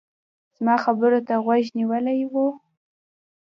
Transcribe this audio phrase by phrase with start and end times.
[0.57, 2.33] زما خبرو ته غوږ نيولی و.